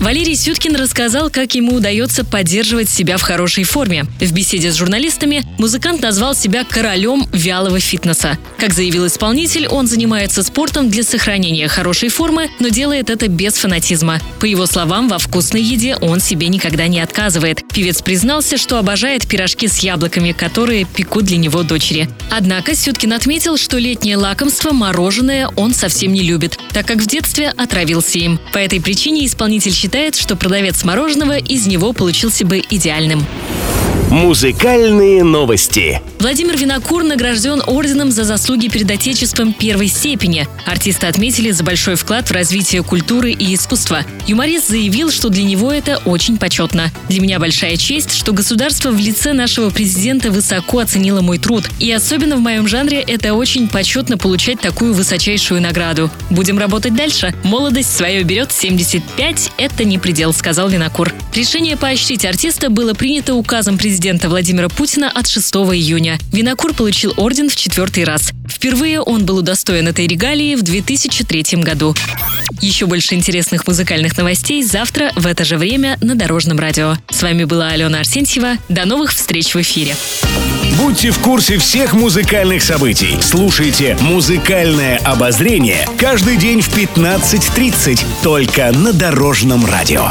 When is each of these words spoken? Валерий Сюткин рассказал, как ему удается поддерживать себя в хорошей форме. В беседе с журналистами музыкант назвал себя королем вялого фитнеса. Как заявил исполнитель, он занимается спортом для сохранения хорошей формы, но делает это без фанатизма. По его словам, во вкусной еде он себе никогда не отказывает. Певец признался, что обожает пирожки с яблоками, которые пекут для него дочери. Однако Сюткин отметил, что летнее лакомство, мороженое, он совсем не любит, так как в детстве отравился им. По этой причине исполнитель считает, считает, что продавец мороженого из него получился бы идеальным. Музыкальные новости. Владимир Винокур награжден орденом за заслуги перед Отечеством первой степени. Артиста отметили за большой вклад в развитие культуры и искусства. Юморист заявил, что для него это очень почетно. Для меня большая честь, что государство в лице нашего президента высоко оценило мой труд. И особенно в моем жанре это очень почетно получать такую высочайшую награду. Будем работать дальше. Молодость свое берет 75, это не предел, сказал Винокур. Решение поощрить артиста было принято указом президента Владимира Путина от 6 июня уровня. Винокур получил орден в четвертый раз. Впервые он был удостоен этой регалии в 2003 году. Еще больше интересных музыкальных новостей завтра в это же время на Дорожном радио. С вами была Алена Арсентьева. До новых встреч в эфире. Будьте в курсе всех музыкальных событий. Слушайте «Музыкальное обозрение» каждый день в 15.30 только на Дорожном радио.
Валерий 0.00 0.34
Сюткин 0.34 0.76
рассказал, 0.76 1.28
как 1.28 1.54
ему 1.54 1.74
удается 1.74 2.24
поддерживать 2.24 2.88
себя 2.88 3.18
в 3.18 3.22
хорошей 3.22 3.64
форме. 3.64 4.06
В 4.18 4.32
беседе 4.32 4.72
с 4.72 4.76
журналистами 4.76 5.44
музыкант 5.58 6.00
назвал 6.00 6.34
себя 6.34 6.64
королем 6.64 7.28
вялого 7.34 7.78
фитнеса. 7.80 8.38
Как 8.56 8.72
заявил 8.72 9.06
исполнитель, 9.06 9.68
он 9.68 9.86
занимается 9.86 10.42
спортом 10.42 10.88
для 10.88 11.02
сохранения 11.02 11.68
хорошей 11.68 12.08
формы, 12.08 12.48
но 12.60 12.68
делает 12.68 13.10
это 13.10 13.28
без 13.28 13.56
фанатизма. 13.56 14.20
По 14.40 14.46
его 14.46 14.64
словам, 14.64 15.10
во 15.10 15.18
вкусной 15.18 15.60
еде 15.60 15.96
он 15.96 16.20
себе 16.20 16.48
никогда 16.48 16.86
не 16.86 17.00
отказывает. 17.00 17.62
Певец 17.70 18.00
признался, 18.00 18.56
что 18.56 18.78
обожает 18.78 19.28
пирожки 19.28 19.68
с 19.68 19.80
яблоками, 19.80 20.32
которые 20.32 20.86
пекут 20.86 21.24
для 21.24 21.36
него 21.36 21.62
дочери. 21.62 22.08
Однако 22.30 22.74
Сюткин 22.74 23.12
отметил, 23.12 23.58
что 23.58 23.76
летнее 23.76 24.16
лакомство, 24.16 24.72
мороженое, 24.72 25.50
он 25.56 25.74
совсем 25.74 26.14
не 26.14 26.22
любит, 26.22 26.58
так 26.72 26.86
как 26.86 27.02
в 27.02 27.06
детстве 27.06 27.52
отравился 27.54 28.18
им. 28.18 28.40
По 28.54 28.58
этой 28.58 28.80
причине 28.80 29.26
исполнитель 29.26 29.74
считает, 29.74 29.89
считает, 29.90 30.14
что 30.14 30.36
продавец 30.36 30.84
мороженого 30.84 31.36
из 31.36 31.66
него 31.66 31.92
получился 31.92 32.46
бы 32.46 32.62
идеальным. 32.70 33.26
Музыкальные 34.08 35.24
новости. 35.24 36.00
Владимир 36.20 36.54
Винокур 36.58 37.02
награжден 37.02 37.62
орденом 37.66 38.10
за 38.10 38.24
заслуги 38.24 38.68
перед 38.68 38.90
Отечеством 38.90 39.54
первой 39.54 39.88
степени. 39.88 40.46
Артиста 40.66 41.08
отметили 41.08 41.50
за 41.50 41.64
большой 41.64 41.94
вклад 41.94 42.28
в 42.28 42.32
развитие 42.32 42.82
культуры 42.82 43.32
и 43.32 43.54
искусства. 43.54 44.04
Юморист 44.26 44.68
заявил, 44.68 45.10
что 45.10 45.30
для 45.30 45.44
него 45.44 45.72
это 45.72 45.96
очень 46.04 46.36
почетно. 46.36 46.90
Для 47.08 47.22
меня 47.22 47.38
большая 47.38 47.78
честь, 47.78 48.12
что 48.12 48.34
государство 48.34 48.90
в 48.90 48.98
лице 48.98 49.32
нашего 49.32 49.70
президента 49.70 50.30
высоко 50.30 50.80
оценило 50.80 51.22
мой 51.22 51.38
труд. 51.38 51.64
И 51.78 51.90
особенно 51.90 52.36
в 52.36 52.40
моем 52.40 52.68
жанре 52.68 53.00
это 53.00 53.32
очень 53.32 53.66
почетно 53.66 54.18
получать 54.18 54.60
такую 54.60 54.92
высочайшую 54.92 55.62
награду. 55.62 56.10
Будем 56.28 56.58
работать 56.58 56.94
дальше. 56.94 57.34
Молодость 57.44 57.96
свое 57.96 58.24
берет 58.24 58.52
75, 58.52 59.52
это 59.56 59.84
не 59.84 59.98
предел, 59.98 60.34
сказал 60.34 60.68
Винокур. 60.68 61.14
Решение 61.34 61.78
поощрить 61.78 62.26
артиста 62.26 62.68
было 62.68 62.92
принято 62.92 63.34
указом 63.34 63.78
президента 63.78 64.28
Владимира 64.28 64.68
Путина 64.68 65.10
от 65.10 65.26
6 65.26 65.54
июня 65.54 66.09
уровня. 66.10 66.18
Винокур 66.32 66.74
получил 66.74 67.14
орден 67.16 67.48
в 67.48 67.56
четвертый 67.56 68.04
раз. 68.04 68.32
Впервые 68.48 69.00
он 69.00 69.24
был 69.24 69.38
удостоен 69.38 69.88
этой 69.88 70.06
регалии 70.06 70.54
в 70.54 70.62
2003 70.62 71.62
году. 71.62 71.94
Еще 72.60 72.86
больше 72.86 73.14
интересных 73.14 73.66
музыкальных 73.66 74.16
новостей 74.16 74.62
завтра 74.62 75.12
в 75.16 75.26
это 75.26 75.44
же 75.44 75.56
время 75.56 75.96
на 76.00 76.14
Дорожном 76.14 76.58
радио. 76.58 76.96
С 77.10 77.22
вами 77.22 77.44
была 77.44 77.68
Алена 77.68 78.00
Арсентьева. 78.00 78.56
До 78.68 78.86
новых 78.86 79.12
встреч 79.12 79.54
в 79.54 79.60
эфире. 79.60 79.96
Будьте 80.78 81.10
в 81.10 81.18
курсе 81.18 81.58
всех 81.58 81.92
музыкальных 81.92 82.62
событий. 82.62 83.18
Слушайте 83.20 83.96
«Музыкальное 84.00 84.98
обозрение» 84.98 85.86
каждый 85.98 86.36
день 86.36 86.60
в 86.60 86.74
15.30 86.76 88.04
только 88.22 88.72
на 88.72 88.92
Дорожном 88.92 89.66
радио. 89.66 90.08